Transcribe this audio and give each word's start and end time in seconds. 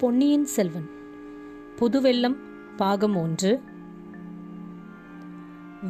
பொன்னியின் 0.00 0.44
செல்வன். 0.44 0.88
புதுவெல்லம் 1.78 2.36
பாகம் 2.76 3.16
ஒன்று. 3.16 3.60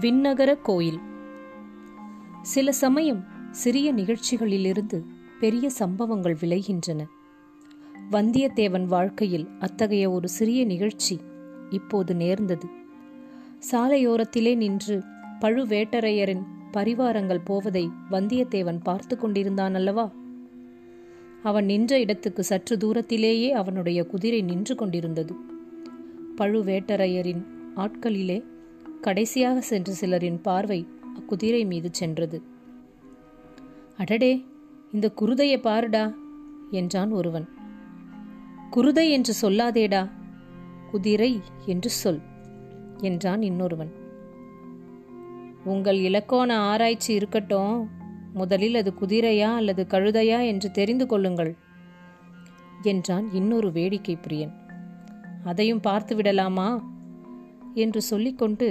விண்ணகர 0.00 0.60
கோயில். 0.62 0.98
சில 2.42 2.72
சமயம் 2.72 3.24
சிறிய 3.50 3.94
நிகழ்ச்சிகளிலிருந்து 3.94 5.04
பெரிய 5.40 5.70
சம்பவங்கள் 5.70 6.36
விளைகின்றன. 6.40 7.04
வந்தியத்தேவன் 8.10 8.84
வாழ்க்கையில் 8.84 9.48
அத்தகைய 9.58 10.10
ஒரு 10.10 10.28
சிறிய 10.28 10.64
நிகழ்ச்சி 10.64 11.20
இப்போது 11.70 12.16
நேர்ந்தது. 12.16 12.68
சாலையோரத்திலே 13.72 14.56
நின்று 14.56 15.04
பழுவேட்டரையரின் 15.40 16.42
பரிவாரங்கள் 16.72 17.40
போவதை 17.44 17.90
வந்தியத்தேவன் 18.10 18.80
பார்த்து 18.82 19.18
கொண்டிருந்தான் 19.18 19.74
அல்லவா? 19.74 20.10
அவன் 21.42 21.64
நின்ற 21.64 21.98
இடத்துக்கு 22.00 22.42
சற்று 22.44 22.76
தூரத்திலேயே 22.76 23.52
அவனுடைய 23.52 24.06
குதிரை 24.06 24.42
நின்று 24.42 24.74
கொண்டிருந்தது. 24.74 25.34
பழுவேட்டரையரின் 26.36 27.44
ஆட்களிலே 27.76 28.44
கடைசியாக 29.00 29.60
சென்ற 29.60 29.92
சிலரின் 29.92 30.40
பார்வை 30.42 30.86
அக்குதிரை 31.18 31.66
மீது 31.66 31.88
சென்றது. 31.92 32.42
அடடே 33.96 34.44
இந்த 34.92 35.12
குருதையை 35.20 35.60
பாருடா 35.60 36.14
என்றான் 36.70 37.10
ஒருவன். 37.10 37.48
குருதை 38.70 39.10
என்று 39.10 39.34
சொல்லாதேடா 39.42 40.10
குதிரை 40.90 41.40
என்று 41.66 41.90
சொல் 41.90 42.20
என்றான் 42.98 43.42
இன்னொருவன். 43.42 43.92
உங்கள் 45.64 45.96
இலக்கோண 45.96 46.56
ஆராய்ச்சி 46.56 47.14
இருக்கட்டும் 47.14 47.90
முதலில் 48.34 48.74
அது 48.74 48.92
குதிரையா 49.00 49.54
அல்லது 49.54 49.86
கழுதையா 49.90 50.46
என்று 50.46 50.70
தெரிந்து 50.70 51.06
கொள்ளுங்கள் 51.06 51.52
என்றான் 52.82 53.30
இன்னொரு 53.32 53.72
வேடிக்கை 53.72 54.16
பிரியன் 54.16 54.54
அதையும் 55.44 55.80
பார்த்து 55.80 56.16
விடலாமா? 56.16 56.68
என்று 57.74 58.02
சொல்லிக்கொண்டு 58.02 58.68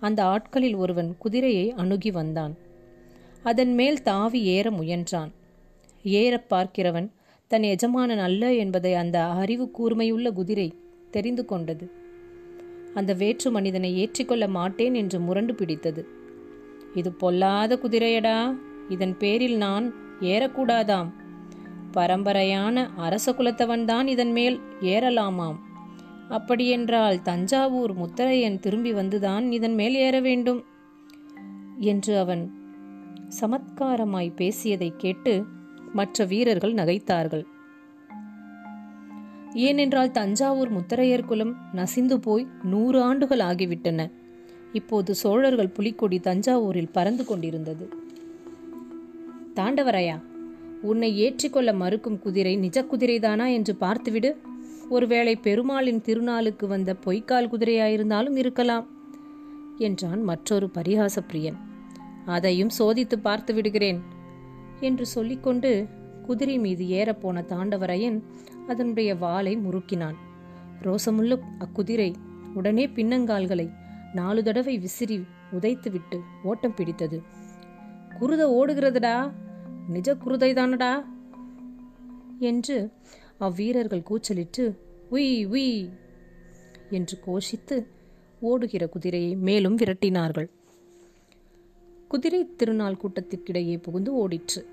அந்த 0.00 0.24
ஆட்களில் 0.24 0.76
ஒருவன் 0.76 1.16
குதிரையை 1.18 1.72
அணுகி 1.72 2.10
வந்தான். 2.10 2.54
அதன் 3.42 3.74
மேல் 3.74 4.02
தாவி 4.02 4.42
ஏற 4.42 4.70
முயன்றான். 4.70 5.30
ஏறப் 6.04 6.54
பார்க்கிறவன் 6.54 7.08
தன் 7.48 7.62
எஜமானன் 7.62 8.18
அல்ல 8.18 8.54
என்பதை 8.54 8.94
அந்த 8.94 9.24
அறிவு 9.24 9.70
கூர்மையுள்ள 9.78 10.32
குதிரை 10.32 10.68
தெரிந்து 11.10 11.44
கொண்டது. 11.44 11.86
அந்த 12.94 13.12
வேற்று 13.12 13.50
மனிதனை 13.50 13.90
ஏற்றிக்கொள்ள 13.98 14.48
மாட்டேன் 14.48 14.94
என்று 14.94 15.20
முரண்டு 15.20 15.54
பிடித்தது. 15.54 16.02
இது 16.94 17.12
பொல்லாத 17.12 17.76
குதிரையடா! 17.76 18.36
இதன் 18.88 19.16
பேரில் 19.16 19.56
நான் 19.56 19.94
ஏறக்கூடாதாம். 20.20 21.10
பரம்பரையான 21.94 22.90
அரச 22.96 23.32
குலத்தவன்தான் 23.32 24.06
இதன் 24.06 24.32
மேல் 24.32 24.60
ஏறலாமாம். 24.80 25.56
அப்படியென்றால் 26.28 27.22
தஞ்சாவூர் 27.22 27.98
முத்தரையன் 27.98 28.58
திரும்பி 28.58 28.92
வந்துதான் 28.92 29.50
இதன் 29.50 29.74
மேல் 29.74 29.94
ஏற 29.94 30.20
வேண்டும். 30.20 30.64
என்று 31.78 32.18
அவன் 32.18 32.52
சமத்காரமாய் 33.40 34.34
பேசியதை 34.34 34.94
கேட்டு 34.96 35.44
மற்ற 35.92 36.24
வீரர்கள் 36.24 36.74
நகைத்தார்கள். 36.74 37.44
ஏனென்றால் 39.54 40.10
தஞ்சாவூர் 40.10 40.72
முத்தரையர் 40.72 41.24
குலம் 41.24 41.56
நசிந்து 41.72 42.20
போய் 42.20 42.46
நூறு 42.62 43.02
ஆண்டுகள் 43.02 43.38
ஆகிவிட்டன. 43.38 44.10
இப்போது 44.72 45.14
சோழர்கள் 45.14 45.68
புலிக்கொடி 45.68 46.18
தஞ்சாவூரில் 46.18 46.92
பறந்து 46.92 47.24
கொண்டிருந்தது. 47.24 48.01
தாண்டவரையா? 49.54 50.22
உன்னை 50.82 51.08
ஏற்றிக்கொள்ள 51.24 51.74
மறுக்கும் 51.74 52.18
குதிரை 52.18 52.56
நிஜ 52.56 52.82
குதிரைதானா 52.82 53.52
என்று 53.52 53.76
பார்த்துவிடு. 53.80 54.30
ஒருவேளை 54.88 55.36
பெருமாளின் 55.36 56.00
திருநாளுக்கு 56.00 56.66
வந்த 56.66 56.96
பொய்க்கால் 57.04 57.50
குதிரையாயிருந்தாலும் 57.52 58.36
இருக்கலாம் 58.36 58.86
என்றான் 59.78 60.22
மற்றொரு 60.22 60.70
பரிகாச 60.74 61.16
பிரியன் 61.32 61.58
அதையும் 62.24 62.70
சோதித்து 62.78 63.16
பார்த்து 63.16 63.54
விடுகிறேன் 63.54 64.00
என்று 64.80 65.06
சொல்லிக்கொண்டு 65.06 65.86
குதிரை 66.26 66.58
மீது 66.58 66.84
ஏறப்போன 66.84 67.44
தாண்டவரையன் 67.52 68.18
அதனுடைய 68.68 69.14
வாளை 69.14 69.56
முறுக்கினான். 69.56 70.18
ரோசமுள்ள 70.82 71.38
அக்குதிரை 71.58 72.14
உடனே 72.54 72.86
பின்னங்கால்களை 72.86 73.70
நாலு 74.14 74.42
தடவை 74.42 74.78
விசிறி 74.78 75.24
உதைத்துவிட்டு 75.60 76.18
ஓட்டம் 76.42 76.74
பிடித்தது. 76.74 77.22
குருத 78.20 78.42
ஓடுகிறதுடா? 78.58 79.32
நிஜ 79.88 80.14
குருதை 80.14 80.52
தானடா 80.54 81.04
என்று 82.38 82.90
அவ்வீரர்கள் 83.40 84.02
கூச்சலிட்டு 84.02 84.78
உய் 85.10 85.46
உய் 85.46 85.88
என்று 86.90 87.18
கோஷித்து 87.26 87.86
ஓடுகிற 88.40 88.88
குதிரையை 88.88 89.36
மேலும் 89.36 89.76
விரட்டினார்கள். 89.76 90.50
குதிரை 92.08 92.56
திருநாள் 92.56 92.96
கூட்டத்திற்கிடையே 92.96 93.82
புகுந்து 93.82 94.28
ஓடிற்று. 94.28 94.64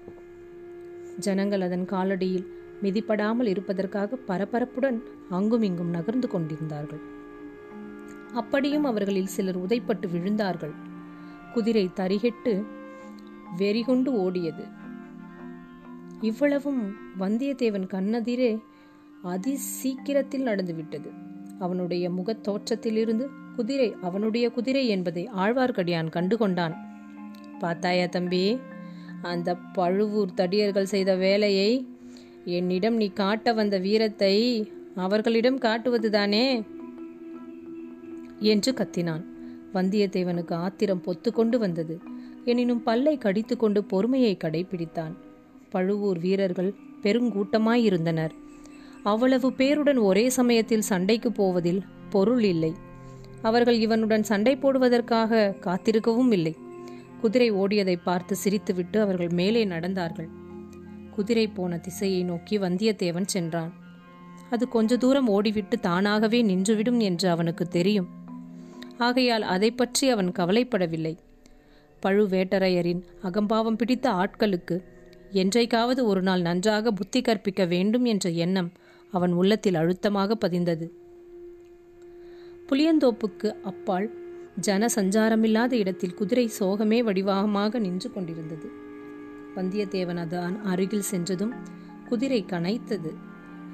ஜனங்கள் 1.19 1.61
அதன் 1.61 1.85
காலடியில் 1.85 2.47
மிதிப்படாமல் 2.81 3.45
இருப்பதற்காக 3.45 4.17
பரபரப்புடன் 4.27 5.01
அங்குமிங்கும் 5.29 5.89
நகர்ந்து 5.89 6.27
கொண்டிருந்தார்கள். 6.27 6.99
அப்படியும் 8.33 8.83
அவர்களில் 8.83 9.27
சிலர் 9.27 9.65
உதைப்பட்டு 9.65 10.07
விழுந்தார்கள். 10.13 10.73
குதிரை 11.53 11.89
தரிகெட்டு 11.95 12.63
வெறிகொண்டு 13.57 14.13
ஓடியது. 14.13 14.77
இவ்வளவும் 16.21 16.95
வந்தியத்தேவன் 17.19 17.87
கண்ணதிரே 17.87 18.59
அதி 19.23 19.55
சீக்கிரத்தில் 19.55 20.41
நடந்துவிட்டது. 20.41 21.09
அவனுடைய 21.59 22.09
முகத் 22.09 22.43
தோற்றத்திலிருந்து 22.43 23.29
குதிரை 23.55 23.95
அவனுடைய 24.01 24.49
குதிரை 24.49 24.87
என்பதை 24.87 25.29
ஆழ்வார்க்கடியான் 25.37 26.09
கண்டுகொண்டான். 26.09 26.75
பார்த்தாயா 27.59 28.05
தம்பி 28.05 28.57
அந்த 29.21 29.55
பழுவூர் 29.55 30.33
தடியர்கள் 30.37 30.83
செய்த 30.83 31.15
வேலையை 31.15 31.87
என்னிடம் 32.45 32.95
நீ 32.95 33.07
காட்ட 33.07 33.53
வந்த 33.53 33.77
வீரத்தை 33.77 34.71
அவர்களிடம் 34.95 35.59
காட்டுவதுதானே? 35.59 36.65
என்று 38.39 38.71
கத்தினான். 38.71 39.23
வந்தியத்தேவனுக்கு 39.73 40.53
ஆத்திரம் 40.53 41.01
பொத்து 41.05 41.31
கொண்டு 41.31 41.59
வந்தது. 41.59 41.99
எனினும் 42.45 42.83
பல்லை 42.83 43.17
கடித்துக்கொண்டு 43.17 43.83
பொறுமையை 43.83 44.37
கடைபிடித்தான். 44.43 45.13
பழுவூர் 45.69 46.19
வீரர்கள் 46.19 46.71
பெருங்கூட்டமாயிருந்தனர். 47.03 48.33
அவ்வளவு 49.03 49.49
பேருடன் 49.57 49.99
ஒரே 50.01 50.29
சமயத்தில் 50.29 50.81
சண்டைக்கு 50.81 51.31
போவதில் 51.31 51.81
பொருள் 52.09 52.43
இல்லை. 52.43 52.73
அவர்கள் 53.41 53.77
இவனுடன் 53.79 54.23
சண்டை 54.23 54.55
போடுவதற்காக 54.55 55.55
காத்திருக்கவும் 55.61 56.31
இல்லை. 56.31 56.55
குதிரை 57.21 57.51
ஓடியதை 57.51 57.95
பார்த்து 58.03 58.35
சிரித்துவிட்டு 58.43 58.97
அவர்கள் 58.99 59.29
மேலே 59.29 59.65
நடந்தார்கள். 59.65 60.29
குதிரை 61.11 61.47
போன 61.47 61.77
திசையை 61.77 62.23
நோக்கி 62.23 62.57
வந்தியத்தேவன் 62.59 63.25
சென்றான். 63.25 63.71
அது 64.49 64.67
கொஞ்ச 64.67 64.97
தூரம் 64.97 65.29
ஓடிவிட்டு 65.29 65.75
தானாகவே 65.79 66.43
நின்றுவிடும் 66.43 66.99
என்று 66.99 67.29
அவனுக்கு 67.29 67.67
தெரியும். 67.67 68.07
ஆகையால் 68.97 69.41
அதை 69.41 69.71
பற்றி 69.71 70.09
அவன் 70.09 70.31
கவலைப்படவில்லை. 70.31 71.17
பழுவேட்டரையரின் 72.05 73.01
அகம்பாவம் 73.21 73.75
பிடித்த 73.75 74.09
ஆட்களுக்கு 74.11 74.75
என்றைக்காவது 75.31 76.05
ஒரு 76.05 76.21
நாள் 76.21 76.41
நன்றாக 76.41 76.91
புத்தி 76.91 77.21
கற்பிக்க 77.21 77.65
வேண்டும் 77.65 78.05
என்ற 78.05 78.29
எண்ணம் 78.29 78.71
அவன் 79.11 79.31
உள்ளத்தில் 79.31 79.75
அழுத்தமாக 79.75 80.37
பதிந்தது. 80.47 80.91
புளியந்தோப்புக்கு 82.69 83.61
அப்பால் 83.61 84.11
ஜன 84.55 84.87
சஞ்சாரமில்லாத 84.95 85.71
இடத்தில் 85.71 86.13
குதிரை 86.13 86.51
சோகமே 86.59 87.03
வடிவாகமாக 87.03 87.79
நின்று 87.79 88.13
கொண்டிருந்தது. 88.13 88.69
வந்தியத்தேவன் 89.55 90.17
அதான் 90.17 90.61
அருகில் 90.61 91.01
சென்றதும் 91.01 91.53
குதிரை 92.09 92.45
கனைத்தது. 92.47 93.13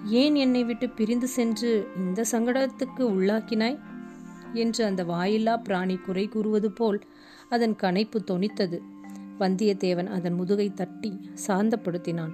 ஏன் 0.04 0.36
என்னை 0.36 0.64
விட்டு 0.64 0.90
பிரிந்து 0.90 1.28
சென்று 1.28 1.88
இந்த 1.98 2.26
சங்கடத்துக்கு 2.32 3.00
உள்ளாக்கினாய்? 3.00 3.80
என்று 4.54 4.86
அந்த 4.86 5.04
வாயில்லா 5.04 5.58
பிராணி 5.58 5.96
குறை 5.96 6.28
கூறுவது 6.28 6.72
போல் 6.72 7.02
அதன் 7.50 7.76
கனைப்பு 7.82 8.16
தொனித்தது. 8.32 8.82
வந்தியத்தேவன் 9.40 10.08
அதன் 10.08 10.34
முதுகை 10.34 10.74
தட்டி 10.74 11.30
சாந்தப்படுத்தினான். 11.48 12.34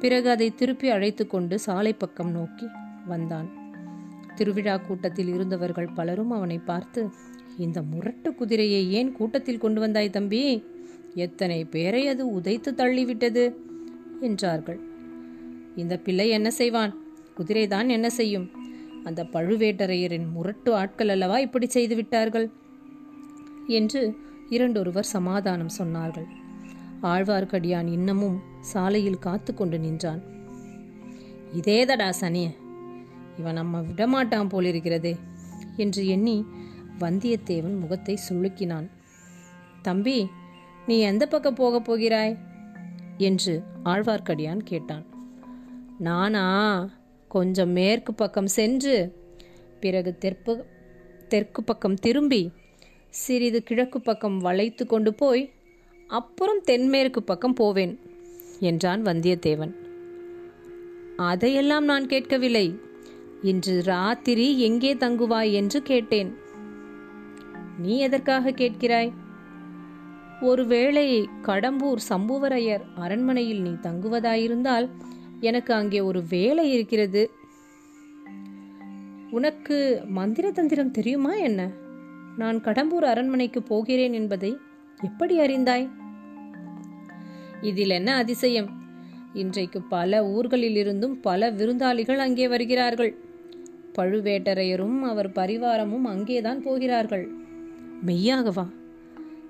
பிறகு 0.00 0.30
அதை 0.30 0.54
திருப்பி 0.54 0.88
அழைத்து 0.88 1.26
கொண்டு 1.26 1.58
சாலை 1.58 1.92
பக்கம் 1.92 2.30
நோக்கி 2.30 2.66
வந்தான். 3.06 3.48
திருவிழா 4.34 4.76
கூட்டத்தில் 4.76 5.26
இருந்தவர்கள் 5.26 5.88
பலரும் 5.94 6.30
அவனை 6.30 6.58
பார்த்து 6.58 7.08
இந்த 7.58 7.82
முரட்டு 7.82 8.34
குதிரையை 8.34 8.92
ஏன் 8.92 9.12
கூட்டத்தில் 9.12 9.58
கொண்டு 9.58 9.80
வந்தாய் 9.80 10.10
தம்பி? 10.10 10.64
எத்தனை 11.14 11.64
பேரை 11.64 12.08
அது 12.08 12.40
உதைத்து 12.40 12.72
தள்ளிவிட்டது? 12.72 13.54
என்றார்கள். 14.20 14.80
இந்த 15.76 15.98
பிள்ளை 15.98 16.28
என்ன 16.28 16.50
செய்வான்? 16.50 16.96
குதிரைதான் 17.38 17.88
என்ன 17.88 18.10
செய்யும்? 18.10 18.50
அந்த 19.04 19.24
பழுவேட்டரையரின் 19.24 20.30
முரட்டு 20.32 20.74
ஆட்கள் 20.74 21.08
அல்லவா 21.08 21.38
இப்படி 21.38 21.66
செய்து 21.66 21.94
விட்டார்கள்? 21.94 22.50
என்று 23.66 24.16
இரண்டொருவர் 24.52 25.04
சமாதானம் 25.04 25.76
சொன்னார்கள். 25.78 26.26
ஆழ்வார்க்கடியான் 27.02 27.86
இன்னமும் 27.86 28.40
சாலையில் 28.60 29.18
காத்து 29.18 29.54
கொண்டு 29.54 29.78
நின்றான். 29.78 30.22
இதேதடா 31.54 32.12
சனிய 32.20 32.48
இவன் 33.38 33.54
நம்ம 33.54 33.80
விடமாட்டான் 33.80 34.52
போலிருக்கிறதே 34.52 35.14
என்று 35.76 36.06
எண்ணி 36.06 36.44
வந்தியத்தேவன் 37.00 37.78
முகத்தை 37.78 38.18
சுளுக்கினான். 38.28 38.88
தம்பி 39.82 40.30
நீ 40.86 40.98
எந்த 40.98 41.26
பக்கம் 41.26 41.54
போகப் 41.54 41.84
போகிறாய்? 41.84 42.36
என்று 43.18 43.62
ஆழ்வார்க்கடியான் 43.84 44.62
கேட்டான். 44.64 45.04
நானா 45.98 46.46
கொஞ்சம் 47.28 47.70
மேற்கு 47.70 48.14
பக்கம் 48.14 48.46
சென்று 48.46 48.96
பிறகு 49.80 50.18
தெற்கு 50.18 50.54
தெற்கு 51.28 51.62
பக்கம் 51.62 51.94
திரும்பி 51.94 52.42
சிறிது 53.12 53.62
கிழக்கு 53.62 54.00
பக்கம் 54.00 54.38
வளைத்து 54.38 54.86
கொண்டு 54.86 55.14
போய் 55.14 55.50
அப்புறம் 56.06 56.60
தென்மேற்கு 56.60 57.22
பக்கம் 57.22 57.52
போவேன் 57.52 57.98
என்றான் 58.60 59.02
வந்தியத்தேவன். 59.02 59.72
அதையெல்லாம் 61.16 61.84
நான் 61.84 62.06
கேட்கவில்லை. 62.06 62.78
இன்று 63.42 63.82
ராத்திரி 63.82 64.60
எங்கே 64.60 64.94
தங்குவாய் 64.94 65.52
என்று 65.52 65.82
கேட்டேன். 65.82 66.34
நீ 67.78 67.98
எதற்காக 67.98 68.50
கேட்கிறாய்? 68.50 69.12
ஒருவேளை 70.40 71.28
கடம்பூர் 71.42 72.00
சம்புவரையர் 72.08 72.84
அரண்மனையில் 72.94 73.62
நீ 73.62 73.70
தங்குவதாயிருந்தால் 73.70 74.88
எனக்கு 75.40 75.74
அங்கே 75.74 76.00
ஒரு 76.00 76.22
வேலை 76.28 76.72
இருக்கிறது. 76.72 77.30
உனக்கு 79.30 80.02
மந்திர 80.08 80.50
தந்திரம் 80.50 80.90
தெரியுமா 80.90 81.34
என்ன? 81.34 81.80
நான் 82.36 82.60
கடம்பூர் 82.60 83.04
அரண்மனைக்கு 83.04 83.62
போகிறேன் 83.62 84.12
என்பதை 84.12 84.56
எப்படி 85.02 85.40
அறிந்தாய்? 85.40 85.90
இதில் 87.60 87.90
என்ன 87.90 88.14
அதிசயம்? 88.14 88.82
இன்றைக்கு 89.32 89.82
பல 89.82 90.22
ஊர்களிலிருந்தும் 90.22 91.20
பல 91.20 91.50
விருந்தாளிகள் 91.50 92.16
அங்கே 92.16 92.48
வருகிறார்கள். 92.48 93.16
பழுவேட்டரையரும் 93.98 95.00
அவர் 95.00 95.30
பரிவாரமும் 95.30 96.04
அங்கேதான் 96.04 96.62
போகிறார்கள். 96.62 97.30
மெய்யாகவா? 98.06 98.68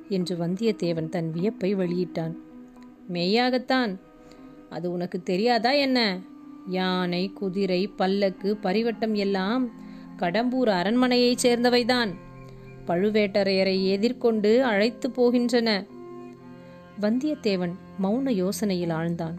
என்று 0.08 0.36
வந்தியத்தேவன் 0.36 1.08
தன் 1.08 1.32
வியப்பை 1.32 1.76
வெளியிட்டான். 1.76 2.36
மெய்யாகத்தான். 3.12 3.96
அது 4.70 4.92
உனக்கு 4.92 5.22
தெரியாதா 5.22 5.70
என்ன? 5.70 6.20
யானை 6.66 7.30
குதிரை 7.34 7.86
பல்லக்கு 7.86 8.58
பரிவட்டம் 8.62 9.12
எல்லாம் 9.12 9.70
கடம்பூர் 10.18 10.68
அரண்மனையைச் 10.68 11.46
சேர்ந்தவைதான். 11.46 12.10
பழுவேட்டரையரை 12.86 13.86
எதிர்கொண்டு 13.86 14.64
அழைத்து 14.64 15.08
போகின்றன. 15.08 15.86
வந்தியத்தேவன் 17.00 17.72
மௌன 18.02 18.30
யோசனையில் 18.30 18.92
ஆழ்ந்தான். 18.92 19.34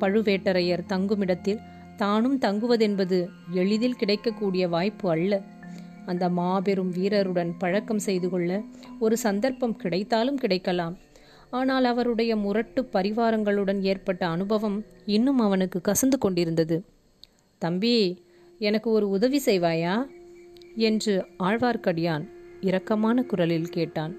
பழுவேட்டரையர் 0.00 0.86
தங்குமிடத்தில் 0.88 1.58
தானும் 1.96 2.38
தங்குவதென்பது 2.38 3.28
எளிதில் 3.50 3.96
கிடைக்கக்கூடிய 3.96 4.68
வாய்ப்பு 4.68 5.10
அல்ல. 5.10 5.42
அந்த 6.06 6.28
மாபெரும் 6.28 6.92
வீரருடன் 6.92 7.50
பழக்கம் 7.58 7.98
செய்து 7.98 8.28
கொள்ள 8.28 8.62
ஒரு 8.98 9.16
சந்தர்ப்பம் 9.16 9.76
கிடைத்தாலும் 9.76 10.36
கிடைக்கலாம். 10.36 10.96
ஆனால் 11.50 11.84
அவருடைய 11.84 12.36
முரட்டு 12.36 12.88
பரிவாரங்களுடன் 12.92 13.80
ஏற்பட்ட 13.80 14.26
அனுபவம் 14.26 14.84
இன்னும் 15.06 15.38
அவனுக்கு 15.38 15.80
கசந்து 15.84 16.18
கொண்டிருந்தது. 16.18 16.84
தம்பி 17.58 18.22
எனக்கு 18.58 18.90
ஒரு 18.90 19.08
உதவி 19.08 19.42
செய்வாயா? 19.44 20.06
என்று 20.76 21.26
ஆழ்வார்க்கடியான் 21.38 22.28
இரக்கமான 22.64 23.26
குரலில் 23.26 23.68
கேட்டான். 23.68 24.16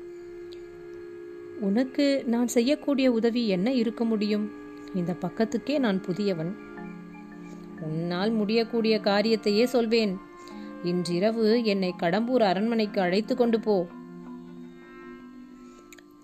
உனக்கு 1.59 2.23
நான் 2.25 2.47
செய்யக்கூடிய 2.47 3.11
உதவி 3.11 3.47
என்ன 3.47 3.73
இருக்க 3.73 4.05
முடியும்? 4.05 4.51
இந்த 4.95 5.15
பக்கத்துக்கே 5.21 5.79
நான் 5.79 6.01
புதியவன். 6.01 6.55
உன்னால் 7.81 8.31
முடியக்கூடிய 8.31 8.99
காரியத்தையே 9.03 9.63
சொல்வேன். 9.63 10.17
இன்றிரவு 10.83 11.63
என்னை 11.63 11.93
கடம்பூர் 11.99 12.41
அரண்மனைக்கு 12.41 13.01
அழைத்து 13.01 13.35
கொண்டு 13.35 13.59
போ. 13.59 13.87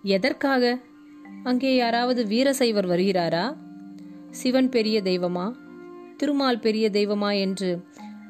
எதற்காக? 0.04 0.80
அங்கே 1.44 1.76
யாராவது 1.76 2.26
வீரசைவர் 2.26 2.88
வருகிறாரா? 2.88 3.56
சிவன் 4.30 4.70
பெரிய 4.70 5.02
தெய்வமா? 5.02 5.56
திருமால் 6.18 6.60
பெரிய 6.60 6.90
தெய்வமா 6.90 7.40
என்று 7.40 7.82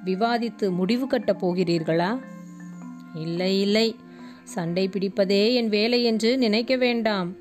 விவாதித்து 0.06 0.72
முடிவு 0.72 1.08
கட்டப் 1.08 1.46
போகிறீர்களா? 1.46 2.20
இல்லை 3.16 3.62
இல்லை. 3.62 3.96
சண்டை 4.44 4.90
பிடிப்பதே 4.90 5.54
என் 5.54 5.70
வேலை 5.70 6.04
என்று 6.04 6.38
நினைக்க 6.38 6.76
வேண்டாம். 6.76 7.36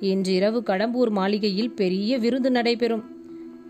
இன்றிரவு 0.00 0.62
கடம்பூர் 0.66 1.10
மாளிகையில் 1.10 1.70
பெரிய 1.70 2.18
விருந்து 2.18 2.50
நடைபெறும். 2.50 3.04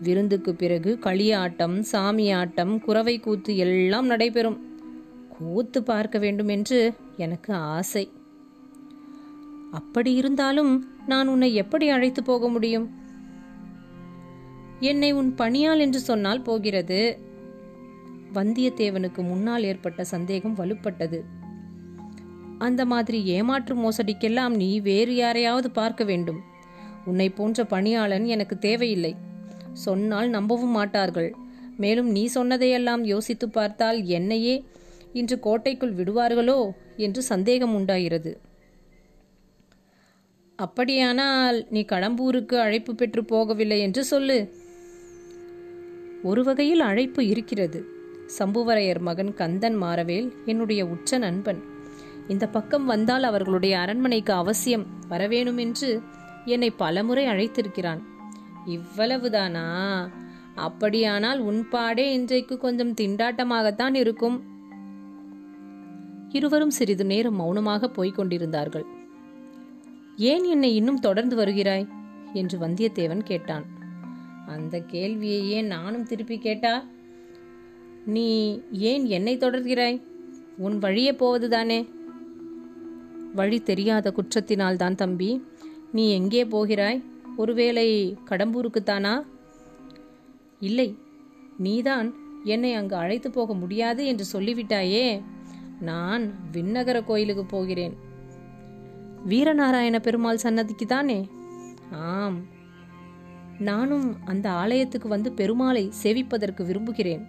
விருந்துக்கு 0.01 0.55
பிறகு 0.55 0.99
களியாட்டம் 1.01 1.79
சாமி 1.79 2.31
ஆட்டம் 2.31 2.79
குறவை 2.79 3.19
கூத்து 3.19 3.57
எல்லாம் 3.57 4.05
நடைபெறும். 4.05 4.71
கூத்து 5.29 5.83
பார்க்க 5.83 6.19
வேண்டும் 6.19 6.47
என்று 6.47 6.93
எனக்கு 7.17 7.53
ஆசை. 7.53 8.11
அப்படி 9.71 10.13
இருந்தாலும் 10.13 10.87
நான் 11.07 11.27
உன்னை 11.27 11.55
எப்படி 11.55 11.89
அழைத்து 11.89 12.23
போக 12.23 12.49
முடியும்? 12.49 12.89
என்னை 14.79 15.11
உன் 15.11 15.35
பணியால் 15.37 15.79
என்று 15.79 15.99
சொன்னால் 15.99 16.41
போகிறது. 16.41 17.19
வந்தியத்தேவனுக்கு 18.33 19.17
முன்னால் 19.17 19.63
ஏற்பட்ட 19.63 20.03
சந்தேகம் 20.03 20.57
வலுப்பட்டது. 20.57 21.21
அந்த 22.65 22.81
மாதிரி 22.85 23.19
ஏமாற்று 23.35 23.73
மோசடிக்கெல்லாம் 23.75 24.53
நீ 24.61 24.69
வேறு 24.79 25.13
யாரையாவது 25.15 25.69
பார்க்க 25.71 26.03
வேண்டும். 26.03 26.41
உன்னை 27.05 27.27
போன்ற 27.29 27.63
பணியாளன் 27.63 28.25
எனக்கு 28.25 28.55
தேவையில்லை. 28.57 29.13
சொன்னால் 29.85 30.29
நம்பவும் 30.29 30.75
மாட்டார்கள். 30.79 31.31
மேலும் 31.77 32.09
நீ 32.11 32.23
சொன்னதையெல்லாம் 32.35 33.03
யோசித்து 33.03 33.47
பார்த்தால் 33.49 33.99
என்னையே 34.17 34.55
இன்று 35.13 35.35
கோட்டைக்குள் 35.39 35.97
விடுவார்களோ 35.99 36.59
என்று 36.97 37.21
சந்தேகம் 37.23 37.73
உண்டாகிறது. 37.75 38.31
அப்படியானால் 40.59 41.57
நீ 41.69 41.81
கடம்பூருக்கு 41.91 42.55
அழைப்பு 42.65 42.91
பெற்று 42.95 43.21
போகவில்லை 43.21 43.79
என்று 43.79 44.03
சொல்லு. 44.03 44.39
ஒரு 46.23 46.41
வகையில் 46.43 46.83
அழைப்பு 46.89 47.21
இருக்கிறது. 47.27 47.79
சம்புவரையர் 48.39 49.01
மகன் 49.07 49.31
கந்தன் 49.33 49.77
மாறவேல் 49.81 50.29
என்னுடைய 50.45 50.81
உச்ச 50.85 51.17
நண்பன். 51.17 51.61
இந்த 52.27 52.47
பக்கம் 52.47 52.85
வந்தால் 52.85 53.23
அவர்களுடைய 53.23 53.79
அரண்மனைக்கு 53.79 54.33
அவசியம் 54.33 54.85
வரவேணும் 55.09 55.59
என்று 55.59 56.01
என்னை 56.45 56.71
பலமுறை 56.71 57.25
அழைத்திருக்கிறான். 57.25 58.01
இவ்வளவுதானா? 58.67 60.07
அப்படியானால் 60.55 61.39
உன் 61.39 61.69
பாடே 61.69 62.13
இன்றைக்கு 62.13 62.57
கொஞ்சம் 62.57 62.93
திண்டாட்டமாகத்தான் 62.93 63.95
இருக்கும். 63.95 64.43
இருவரும் 66.29 66.69
சிறிது 66.69 67.05
நேரம் 67.05 67.35
மௌனமாக 67.35 67.89
போய்க் 67.89 68.15
கொண்டிருந்தார்கள் 68.15 68.85
ஏன் 70.17 70.43
என்னை 70.43 70.75
இன்னும் 70.75 70.99
தொடர்ந்து 70.99 71.35
வருகிறாய்? 71.35 71.87
என்று 72.33 72.59
வந்தியத்தேவன் 72.59 73.23
கேட்டான். 73.23 73.65
அந்த 74.47 74.83
கேள்வியையே 74.91 75.63
நானும் 75.63 76.05
திருப்பி 76.05 76.37
கேட்டா 76.37 76.85
நீ 78.05 78.61
ஏன் 78.71 79.05
என்னை 79.05 79.37
தொடர்கிறாய்? 79.37 80.01
உன் 80.57 80.77
வழியே 80.77 81.13
போவதுதானே? 81.13 81.89
வழி 83.33 83.61
தெரியாத 83.61 84.11
குற்றத்தினால் 84.11 84.75
தான் 84.75 84.95
தம்பி. 84.95 85.43
நீ 85.91 86.09
எங்கே 86.09 86.45
போகிறாய்? 86.45 87.03
ஒருவேளை 87.37 88.17
கடம்பூருக்குத்தானா? 88.29 89.23
இல்லை 90.59 90.97
நீதான் 91.57 92.13
என்னை 92.43 92.73
அங்கு 92.73 92.95
அழைத்து 92.95 93.31
போக 93.31 93.53
முடியாது 93.53 94.05
என்று 94.05 94.25
சொல்லிவிட்டாயே. 94.33 95.21
நான் 95.79 96.33
விண்ணகர 96.51 97.03
கோயிலுக்கு 97.03 97.45
போகிறேன். 97.45 97.95
வீரநாராயண 99.29 99.99
பெருமாள் 99.99 100.37
சன்னதிக்கு 100.37 100.85
தானே 100.85 101.29
ஆம். 101.91 102.45
நானும் 103.59 104.17
அந்த 104.25 104.49
ஆலயத்துக்கு 104.49 105.07
வந்து 105.07 105.31
பெருமாளை 105.37 105.91
சேவிப்பதற்கு 106.03 106.65
விரும்புகிறேன். 106.65 107.23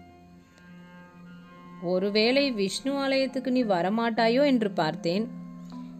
ஒருவேளை 1.82 2.52
விஷ்ணு 2.52 2.92
ஆலயத்துக்கு 2.98 3.50
நீ 3.50 3.62
வரமாட்டாயோ 3.64 4.44
என்று 4.44 4.70
பார்த்தேன். 4.70 5.42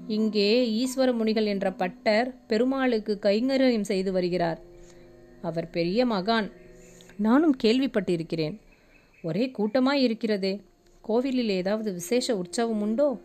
இங்கே 0.07 0.71
ஈஸ்வர 0.71 1.15
முனிகள் 1.15 1.45
என்ற 1.45 1.73
பட்டர் 1.73 2.47
பெருமாளுக்கு 2.47 3.19
கைங்கரியம் 3.23 3.81
செய்து 3.81 4.13
வருகிறார். 4.13 4.61
அவர் 5.43 5.71
பெரிய 5.71 6.07
மகான். 6.07 6.53
நானும் 7.17 7.57
கேள்விப்பட்டிருக்கிறேன். 7.63 8.59
ஒரே 9.23 9.53
கூட்டமாய் 9.59 10.03
இருக்கிறதே. 10.03 10.61
கோவிலில் 11.01 11.49
ஏதாவது 11.49 11.93
விசேஷ 11.93 12.37
உற்சவம் 12.37 12.81
உண்டோ? 12.81 13.21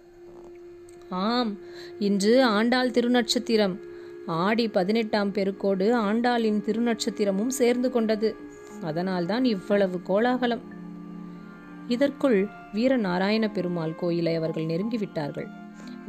ஆம் 1.10 1.58
இன்று 2.00 2.44
ஆண்டாள் 2.44 2.92
திருநட்சத்திரம். 2.92 3.80
ஆடி 4.28 4.68
பதினெட்டாம் 4.68 5.32
பெருக்கோடு 5.32 5.96
ஆண்டாளின் 5.96 6.62
திருநட்சத்திரமும் 6.66 7.48
சேர்ந்து 7.48 7.92
கொண்டது. 7.92 8.36
அதனால்தான் 8.82 9.46
இவ்வளவு 9.46 10.02
கோலாகலம். 10.02 10.62
இதற்குள் 11.88 12.48
வீரநாராயண 12.74 13.52
பெருமாள் 13.52 13.96
கோயிலை 13.96 14.36
அவர்கள் 14.36 14.66
நெருங்கிவிட்டார்கள். 14.66 15.59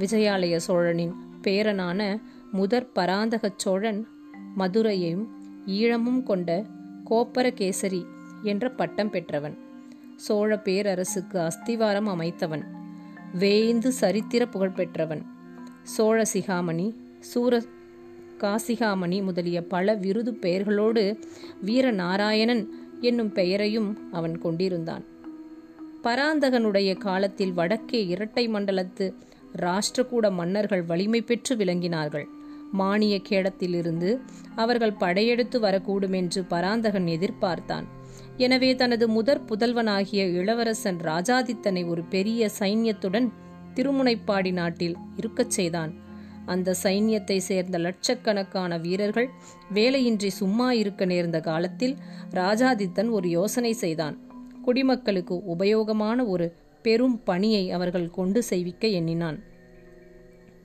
விஜயாலய 0.01 0.57
சோழனின் 0.57 1.15
பேரனான 1.43 2.21
முதற் 2.53 2.95
பராந்தகச் 2.95 3.59
சோழன் 3.59 4.09
மதுரையையும் 4.59 5.27
ஈழமும் 5.67 6.23
கொண்ட 6.23 6.65
கோப்பரகேசரி 7.11 8.05
என்ற 8.43 8.71
பட்டம் 8.71 9.11
பெற்றவன். 9.11 9.59
சோழ 10.17 10.61
பேரரசுக்கு 10.65 11.39
அஸ்திவாரம் 11.39 12.09
அமைத்தவன். 12.09 12.65
வேய்ந்து 13.35 13.93
சரித்திர 13.93 14.49
புகழ்பெற்றவன் 14.53 15.23
சோழ 15.83 16.23
சிகாமணி 16.33 16.95
சூர 17.19 17.63
காசிகாமணி 18.39 19.23
முதலிய 19.23 19.63
பல 19.63 19.95
விருது 19.95 20.33
பெயர்களோடு 20.33 21.05
வீரநாராயணன் 21.67 22.67
என்னும் 23.01 23.33
பெயரையும் 23.33 24.13
அவன் 24.13 24.39
கொண்டிருந்தான். 24.39 25.05
பராந்தகனுடைய 26.03 26.99
காலத்தில் 26.99 27.53
வடக்கே 27.53 28.07
இரட்டை 28.07 28.49
மண்டலத்து 28.49 29.15
ராஷ்டிரகூட 29.57 30.33
மன்னர்கள் 30.33 30.83
வலிமை 30.83 31.23
பெற்று 31.23 31.57
விளங்கினார்கள். 31.57 32.25
மானிய 32.73 33.21
கேடத்திலிருந்து 33.29 34.21
அவர்கள் 34.55 34.93
படையெடுத்து 34.93 35.61
வரக்கூடும் 35.61 36.13
என்று 36.13 36.45
பராந்தகன் 36.45 37.07
எதிர்பார்த்தான். 37.07 37.85
எனவே 38.37 38.75
தனது 38.75 39.09
முதற் 39.09 39.45
புதல்வனாகிய 39.49 40.33
இளவரசன் 40.33 40.99
ராஜாதித்தனை 40.99 41.89
ஒரு 41.89 42.03
பெரிய 42.03 42.51
சைன்யத்துடன் 42.59 43.29
திருமுனைப்பாடி 43.75 44.53
நாட்டில் 44.53 44.97
இருக்கச் 45.17 45.51
செய்தான். 45.51 46.09
அந்த 46.47 46.75
சைன்யத்தை 46.83 47.37
சேர்ந்த 47.37 47.79
லட்சக்கணக்கான 47.79 48.79
வீரர்கள் 48.79 49.29
வேலையின்றி 49.75 50.27
சும்மா 50.27 50.73
இருக்க 50.73 51.05
நேர்ந்த 51.05 51.41
காலத்தில் 51.41 51.97
ராஜாதித்தன் 52.31 53.11
ஒரு 53.11 53.29
யோசனை 53.29 53.73
செய்தான். 53.73 54.19
குடிமக்களுக்கு 54.63 55.43
உபயோகமான 55.47 56.27
ஒரு 56.27 56.57
பெரும் 56.83 57.23
பணியை 57.23 57.71
அவர்கள் 57.71 58.11
கொண்டு 58.11 58.43
செய்விக்க 58.43 58.87
எண்ணினான். 58.89 59.43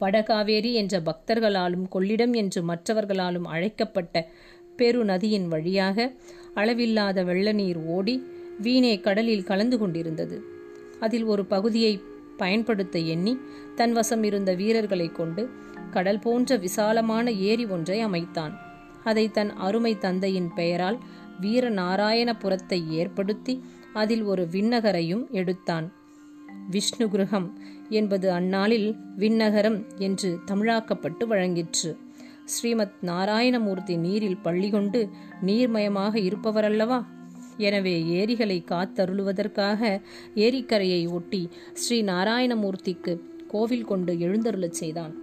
வடகாவேரி 0.02 0.74
என்ற 0.74 1.00
பக்தர்களாலும் 1.00 1.86
கொள்ளிடம் 1.92 2.34
என்று 2.34 2.62
மற்றவர்களாலும் 2.62 3.48
அழைக்கப்பட்ட 3.48 4.30
பெரு 4.76 5.06
நதியின் 5.06 5.48
வழியாக 5.48 6.14
அளவில்லாத 6.54 7.24
வெள்ள 7.24 7.52
நீர் 7.52 7.78
ஓடி 7.78 8.28
வீணே 8.62 9.00
கடலில் 9.00 9.44
கலந்து 9.44 9.78
கொண்டிருந்தது. 9.78 10.44
அதில் 11.00 11.24
ஒரு 11.24 11.46
பகுதியை 11.46 12.02
பயன்படுத்த 12.38 13.00
எண்ணி 13.00 13.38
தன் 13.76 13.94
வசம் 13.94 14.24
இருந்த 14.24 14.54
வீரர்களை 14.54 15.12
கொண்டு 15.12 15.50
கடல் 15.92 16.20
போன்ற 16.20 16.56
விசாலமான 16.56 17.32
ஏரி 17.32 17.66
ஒன்றை 17.66 18.00
அமைத்தான். 18.00 18.54
அதை 19.04 19.32
தன் 19.32 19.54
அருமை 19.56 19.98
தந்தையின் 19.98 20.54
பெயரால் 20.54 21.00
வீரநாராயணபுரத்தை 21.42 22.88
ஏற்படுத்தி 22.90 23.64
அதில் 23.94 24.24
ஒரு 24.24 24.48
விண்ணகரையும் 24.52 25.30
எடுத்தான். 25.30 25.94
விஷ்ணு 26.70 27.10
கிரகம் 27.10 27.60
என்பது 27.90 28.32
அந்நாளில் 28.32 28.96
விண்ணகரம் 29.18 29.86
என்று 29.98 30.40
தமிழாக்கப்பட்டு 30.46 31.26
வழங்கிற்று. 31.30 31.98
ஸ்ரீமத் 32.46 32.94
நாராயணமூர்த்தி 33.02 33.98
நீரில் 33.98 34.38
பள்ளி 34.38 34.70
கொண்டு 34.70 35.10
நீர்மயமாக 35.46 36.16
இருப்பவரல்லவா? 36.16 37.06
எனவே 37.58 38.06
ஏரிகளை 38.06 38.64
காத்தருளுவதற்காக 38.68 40.02
ஏரிக்கரையை 40.36 41.10
ஒட்டி 41.10 41.50
ஸ்ரீ 41.74 42.04
நாராயணமூர்த்திக்கு 42.04 43.20
கோவில் 43.48 43.86
கொண்டு 43.86 44.14
எழுந்தருளச் 44.14 44.80
செய்தான். 44.82 45.14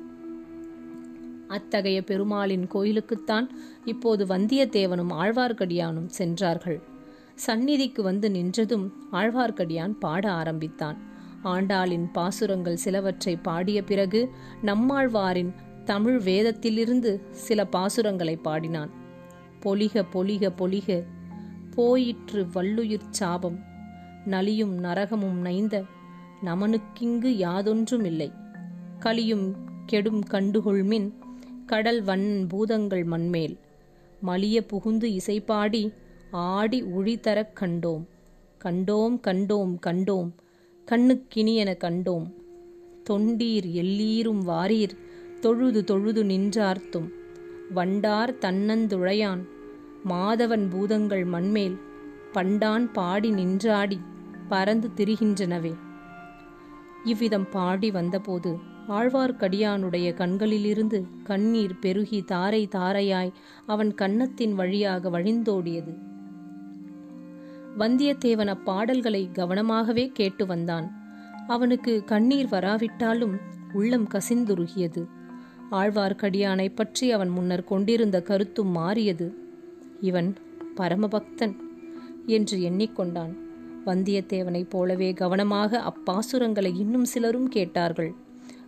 அத்தகைய 1.49 2.03
பெருமாளின் 2.03 2.67
கோயிலுக்குத்தான் 2.75 3.49
இப்போது 3.85 4.25
வந்தியத்தேவனும் 4.25 5.13
ஆழ்வார்க்கடியானும் 5.13 6.07
சென்றார்கள். 6.07 6.81
சந்நிதிக்கு 7.35 8.03
வந்து 8.03 8.29
நின்றதும் 8.29 8.91
ஆழ்வார்க்கடியான் 9.13 9.95
பாட 9.99 10.33
ஆரம்பித்தான். 10.33 11.11
ஆண்டாளின் 11.45 12.11
பாசுரங்கள் 12.13 12.77
சிலவற்றை 12.77 13.37
பாடிய 13.43 13.85
பிறகு 13.85 14.31
நம்மாழ்வாரின் 14.63 15.53
தமிழ் 15.85 16.21
வேதத்திலிருந்து 16.21 17.21
சில 17.31 17.67
பாசுரங்களை 17.73 18.37
பாடினான். 18.43 18.91
பொலிக 19.63 20.05
பொலிக 20.13 20.53
பொலிக 20.59 21.05
போயிற்று 21.75 22.47
வள்ளுயிர் 22.55 23.11
சாபம் 23.11 23.59
நலியும் 24.27 24.85
நரகமும் 24.85 25.41
நைந்த 25.41 25.85
நமனுக்கிங்கு 26.45 27.29
யாதொன்றும் 27.37 28.05
இல்லை 28.05 28.33
கலியும் 28.99 29.57
கெடும் 29.87 30.25
கண்டுகொள்மின் 30.25 31.13
கடல் 31.67 32.03
வன் 32.03 32.47
பூதங்கள் 32.49 33.05
மண்மேல் 33.05 33.59
மலிய 34.27 34.61
புகுந்து 34.61 35.09
இசைப்பாடி 35.09 35.93
ஆடி 36.31 36.83
உழிதரக் 36.83 37.57
கண்டோம். 37.61 38.05
கண்டோம் 38.65 39.21
கண்டோம் 39.27 39.79
கண்டோம். 39.87 40.31
கண்ணுக்கினியென 40.91 41.71
கண்டோம். 41.85 42.25
தொண்டீர் 43.11 43.67
எல்லீரும் 43.83 44.39
வாரீர் 44.39 44.95
தொழுது 45.41 45.85
தொழுது 45.85 46.25
நின்றார்த்தும். 46.25 47.09
வண்டார் 47.75 48.33
தன்னந்துழையான் 48.41 49.43
மாதவன் 50.09 50.71
பூதங்கள் 50.71 51.25
மண்மேல் 51.25 51.77
பண்டான் 52.33 52.93
பாடி 52.93 53.31
நின்றாடி 53.31 53.99
பறந்து 54.49 54.91
திரிகின்றனவே. 54.97 55.75
இவ்விதம் 57.05 57.49
பாடி 57.51 57.91
வந்தபோது 57.91 58.59
ஆழ்வார்க்கடியானுடைய 58.89 60.15
கண்களிலிருந்து 60.15 61.07
கண்ணீர் 61.25 61.79
பெருகி 61.79 62.23
தாரை 62.23 62.69
தாரையாய் 62.75 63.33
அவன் 63.67 63.95
கன்னத்தின் 63.95 64.55
வழியாக 64.55 65.11
வழிந்தோடியது. 65.11 65.95
வந்தியத்தேவன் 67.79 68.57
அப்பாடல்களை 68.57 69.33
கவனமாகவே 69.33 70.13
கேட்டு 70.13 70.47
வந்தான். 70.47 70.87
அவனுக்கு 71.47 72.05
கண்ணீர் 72.05 72.49
வராவிட்டாலும் 72.49 73.37
உள்ளம் 73.73 74.09
கசிந்துருகியது. 74.09 75.07
ஆழ்வார்க்கடியானை 75.71 76.69
பற்றி 76.75 77.11
அவன் 77.11 77.29
முன்னர் 77.29 77.65
கொண்டிருந்த 77.65 78.23
கருத்தும் 78.23 78.69
மாறியது. 78.69 79.35
இவன் 80.01 80.37
பரமபக்தன் 80.77 81.57
என்று 82.27 82.59
எண்ணிக்கொண்டான். 82.59 83.33
வந்தியத்தேவனைப் 83.87 84.71
போலவே 84.71 85.13
கவனமாக 85.13 85.83
அப்பாசுரங்களை 85.83 86.77
இன்னும் 86.77 87.05
சிலரும் 87.05 87.49
கேட்டார்கள். 87.49 88.15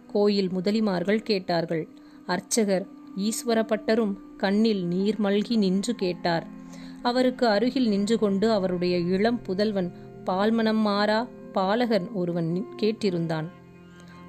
கோயில் 0.07 0.49
முதலிமார்கள் 0.49 1.23
கேட்டார்கள். 1.23 1.89
அர்ச்சகர் 2.27 2.87
ஈஸ்வரப்பட்டரும் 3.17 4.15
கண்ணில் 4.37 4.87
நீர் 4.87 5.21
மல்கி 5.23 5.57
நின்று 5.57 5.95
கேட்டார். 5.95 6.63
அவருக்கு 7.09 7.45
அருகில் 7.47 7.89
நின்று 7.89 8.17
கொண்டு 8.19 8.47
அவருடைய 8.51 8.97
இளம் 9.15 9.41
புதல்வன் 9.47 9.91
பால்மனம் 10.27 10.83
மாறா 10.89 11.21
பாலகன் 11.53 12.07
ஒருவன் 12.13 12.51
கேட்டிருந்தான். 12.83 13.49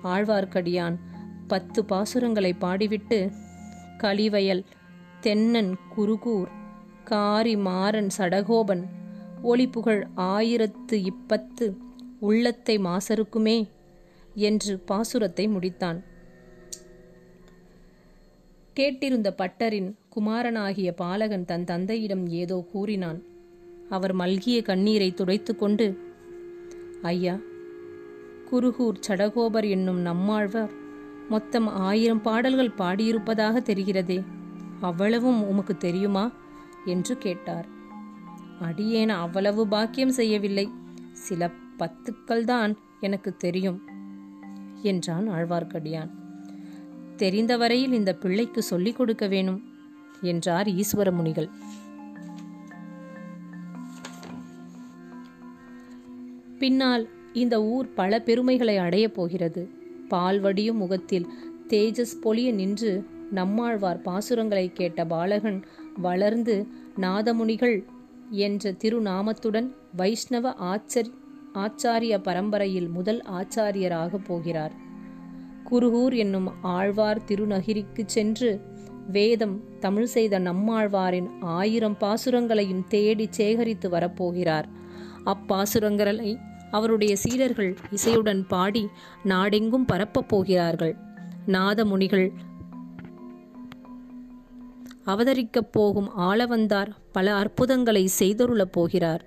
ஆழ்வார்க்கடியான் 0.04 0.98
பத்து 1.48 1.80
பாசுரங்களை 1.92 2.52
பாடிவிட்டு 2.60 3.20
கலிவயல் 3.98 4.64
தென்னன் 5.22 5.72
குருகூர் 5.96 6.52
காரி 7.04 7.56
மாறன் 7.68 8.12
சடகோபன் 8.18 8.84
ஒளிப்புகழ் 9.44 10.04
ஆயிரத்து 10.16 10.98
இப்பத்து 11.12 11.68
உள்ளத்தை 12.20 12.76
மாசருக்குமே 12.80 13.58
என்று 14.48 14.74
பாசுரத்தை 14.92 15.46
முடித்தான். 15.56 16.00
கேட்டிருந்த 18.76 19.30
பட்டரின் 19.42 19.90
குமாரனாகிய 20.16 20.92
பாலகன் 20.92 21.46
தன் 21.46 21.64
தந்தையிடம் 21.64 22.28
ஏதோ 22.28 22.66
கூறினான். 22.72 23.22
அவர் 23.90 24.16
மல்கிய 24.16 24.62
கண்ணீரை 24.62 25.14
துடைத்து 25.14 25.56
கொண்டு 25.56 25.98
ஐயா 27.02 27.36
குருகூர் 28.52 29.02
சடகோபர் 29.08 29.70
என்னும் 29.70 30.00
நம்மாழ்வர் 30.00 30.72
மொத்தம் 31.30 31.68
ஆயிரம் 31.68 32.22
பாடல்கள் 32.22 32.72
பாடியிருப்பதாக 32.78 33.62
தெரிகிறதே 33.66 34.24
அவ்வளவும் 34.82 35.48
உமக்கு 35.48 35.78
தெரியுமா? 35.78 36.32
என்று 36.86 37.18
கேட்டார். 37.18 37.68
அடியேன் 38.62 39.10
அவ்வளவு 39.10 39.68
பாக்கியம் 39.68 40.12
செய்யவில்லை. 40.12 40.70
சில 41.12 41.52
பத்துக்கள் 41.80 42.44
தான் 42.44 42.78
எனக்கு 43.00 43.38
தெரியும் 43.38 43.82
என்றான் 44.82 45.30
ஆழ்வார்க்கடியான். 45.30 46.12
தெரிந்தவரையில் 47.18 47.94
இந்த 47.94 48.14
பிள்ளைக்கு 48.14 48.62
சொல்லிக் 48.64 48.96
கொடுக்க 48.96 49.28
வேணும். 49.28 49.62
என்றார் 50.22 50.68
ஈஸ்வர 50.68 51.12
முனிகள். 51.12 51.50
பின்னால் 56.60 57.10
இந்த 57.34 57.64
ஊர் 57.64 57.94
பல 57.94 58.22
பெருமைகளை 58.22 58.78
அடையப் 58.78 59.14
போகிறது. 59.14 59.70
பால்வடியும் 60.10 60.74
முகத்தில் 60.74 61.28
தேஜஸ் 61.68 62.16
பொலிய 62.24 62.54
நின்று 62.54 63.06
நம்மாழ்வார் 63.32 64.02
பாசுரங்களை 64.06 64.74
கேட்ட 64.74 65.06
பாலகன் 65.06 65.64
வளர்ந்து 65.98 66.68
நாதமுனிகள் 67.02 67.84
என்ற 68.30 68.72
திருநாமத்துடன் 68.72 69.76
வைஷ்ணவ 69.96 70.54
ஆச்சரி 70.54 71.14
ஆச்சாரிய 71.54 72.18
பரம்பரையில் 72.24 72.88
முதல் 72.88 73.24
ஆச்சாரியராக 73.32 74.20
போகிறார். 74.28 74.72
குருகூர் 75.72 76.16
என்னும் 76.16 76.52
ஆழ்வார் 76.62 77.22
திருநகிரிக்கு 77.28 78.06
சென்று 78.06 78.62
வேதம் 79.12 79.62
தமிழ் 79.80 80.06
செய்த 80.06 80.40
நம்மாழ்வாரின் 80.40 81.28
ஆயிரம் 81.42 81.98
பாசுரங்களையும் 81.98 82.86
தேடி 82.88 83.28
சேகரித்து 83.30 83.90
வரப்போகிறார். 83.90 84.64
அப்பாசுரங்களை 85.26 86.38
அவருடைய 86.72 87.16
சீடர்கள் 87.16 87.76
இசையுடன் 87.92 88.48
பாடி 88.48 88.88
நாடெங்கும் 89.24 89.86
பரப்பப் 89.86 90.30
போகிறார்கள். 90.30 90.96
நாதமுனிகள் 91.48 92.32
அவதரிக்கப் 95.06 95.72
போகும் 95.72 96.10
ஆளவந்தார் 96.18 96.88
பல 97.12 97.36
அற்புதங்களை 97.36 98.10
செய்தருளப் 98.20 98.72
போகிறார். 98.72 99.26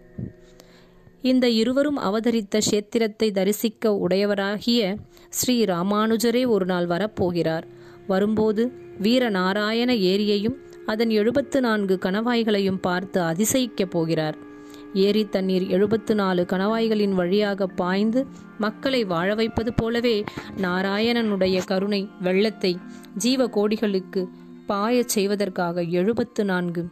இந்த 1.23 1.49
இருவரும் 1.49 1.97
அவதரித்த 1.97 2.59
கஷேத்திரத்தை 2.59 3.31
தரிசிக்க 3.31 3.99
உடையவராகிய 4.09 4.97
ஸ்ரீ 5.29 5.65
ராமானுஜரே 5.65 6.47
ஒரு 6.47 6.67
நாள் 6.67 6.87
வரப்போகிறார். 6.87 7.63
வரும்போது 8.07 8.73
வீரநாராயண 9.02 9.90
ஏரியையும் 10.11 10.57
அதன் 10.87 11.11
எழுபத்து 11.11 11.61
நான்கு 11.61 11.99
கணவாய்களையும் 12.02 12.81
பார்த்து 12.81 13.21
அதிசயிக்கப் 13.23 13.90
போகிறார். 13.90 14.37
ஏரி 14.95 15.28
தண்ணீர் 15.28 15.67
எழுபத்து 15.67 16.14
நாலு 16.14 16.47
கணவாய்களின் 16.49 17.12
வழியாக 17.12 17.67
பாய்ந்து 17.67 18.26
மக்களை 18.59 19.05
வாழ 19.05 19.35
வைப்பது 19.35 19.75
போலவே 19.75 20.25
நாராயணனுடைய 20.57 21.64
கருணை 21.64 22.09
வெள்ளத்தை 22.21 22.78
ஜீவ 23.17 23.49
கோடிகளுக்கு 23.49 24.28
பாயச் 24.69 25.09
செய்வதற்காக 25.09 25.83
எழுபத்து 25.83 26.45
நான்கு 26.45 26.88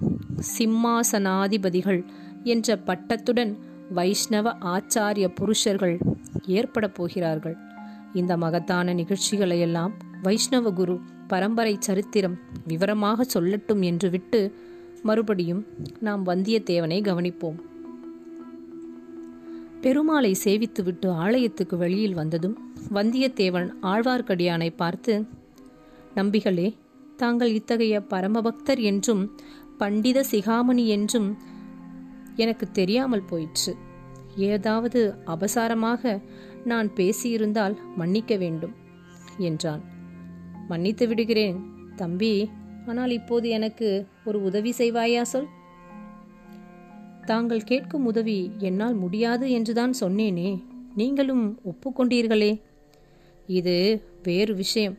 சிம்மாசனாதிபதிகள் 0.59 2.05
என்ற 2.45 2.79
பட்டத்துடன் 2.87 3.57
வைஷ்ணவ 3.91 4.55
ஆச்சாரிய 4.61 5.29
புருஷர்கள் 5.35 5.99
ஏற்பட 6.47 6.89
போகிறார்கள். 6.89 7.57
இந்த 8.15 8.37
மகத்தான 8.37 8.95
நிகழ்ச்சிகளையெல்லாம் 8.95 9.93
வைஷ்ணவ 10.23 10.71
குரு 10.71 11.01
பரம்பரை 11.27 11.77
சரித்திரம் 11.79 12.37
விவரமாக 12.67 13.27
சொல்லட்டும் 13.35 13.83
என்று 13.83 14.11
விட்டு 14.11 14.41
மறுபடியும் 15.03 15.63
நாம் 16.01 16.27
வந்தியத்தேவனை 16.27 16.99
கவனிப்போம். 17.01 17.59
பெருமாளை 19.81 20.33
சேவித்துவிட்டு 20.45 21.09
ஆலயத்துக்கு 21.25 21.77
வெளியில் 21.77 22.15
வந்ததும் 22.15 22.57
வந்தியத்தேவன் 22.95 23.69
ஆழ்வார்க்கடியானை 23.83 24.71
பார்த்து 24.77 25.15
நம்பிகளே 26.15 26.69
தாங்கள் 27.17 27.53
இத்தகைய 27.53 27.97
பரமபக்தர் 28.01 28.81
என்றும் 28.81 29.23
பண்டித 29.79 30.25
சிகாமணி 30.31 30.87
என்றும் 30.87 31.29
எனக்கு 32.37 32.71
தெரியாமல் 32.71 33.25
போயிற்று. 33.25 33.73
ஏதாவது 34.51 35.01
அபசாரமாக 35.27 36.21
நான் 36.65 36.89
பேசியிருந்தால் 36.97 37.77
மன்னிக்க 37.97 38.37
வேண்டும் 38.37 38.75
என்றான். 39.39 39.83
மன்னித்து 40.69 41.09
விடுகிறேன். 41.09 41.61
தம்பி 41.97 42.51
ஆனால் 42.87 43.11
இப்போது 43.11 43.49
எனக்கு 43.49 44.07
ஒரு 44.25 44.43
உதவி 44.43 44.75
செய்வாயா 44.79 45.23
சொல். 45.23 45.47
தாங்கள் 47.25 47.63
கேட்கும் 47.63 48.05
உதவி 48.05 48.51
என்னால் 48.59 48.95
முடியாது 48.95 49.51
என்றுதான் 49.51 49.93
சொன்னேனே. 50.01 50.63
நீங்களும் 50.95 51.61
ஒப்புக்கொண்டீர்களே. 51.65 52.61
இது 53.47 54.03
வேறு 54.23 54.55
விஷயம். 54.55 54.97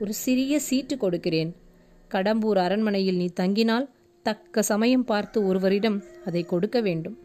ஒரு 0.00 0.12
சிறிய 0.12 0.58
சீட்டு 0.58 0.96
கொடுக்கிறேன். 0.96 1.56
கடம்பூர் 2.14 2.58
அரண்மனையில் 2.58 3.16
நீ 3.16 3.28
தங்கினால் 3.40 3.88
தக்க 4.22 4.62
சமயம் 4.62 5.04
பார்த்து 5.04 5.46
ஒருவரிடம் 5.46 6.02
அதை 6.26 6.42
கொடுக்க 6.44 6.80
வேண்டும். 6.80 7.18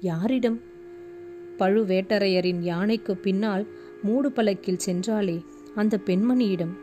யாரிடம்? 0.00 0.60
பழுவேட்டரையரின் 1.58 2.60
யானைக்கு 2.60 3.16
பின்னால் 3.16 3.66
மூடு 4.02 4.28
பலக்கில் 4.28 4.78
சென்றாலே 4.86 5.44
அந்த 5.74 6.00
பெண்மணியிடம். 6.06 6.82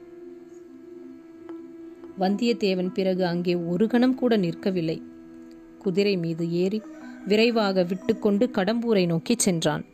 வந்தியத்தேவன் 2.19 2.93
பிறகு 2.93 3.25
அங்கே 3.25 3.55
ஒரு 3.55 3.87
கணம் 3.87 4.15
கூட 4.15 4.37
நிற்கவில்லை. 4.37 5.01
குதிரை 5.79 6.17
மீது 6.17 6.51
ஏறி 6.51 6.81
விரைவாக 7.25 7.83
விட்டுக்கொண்டு 7.83 8.49
கடம்பூரை 8.53 9.05
நோக்கிச் 9.05 9.39
சென்றான். 9.39 9.85